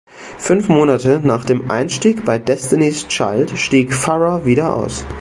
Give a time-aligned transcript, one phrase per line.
[0.39, 5.05] Fünf Monate nach dem Einstieg bei Destiny’s Child stieg Farrah wieder aus.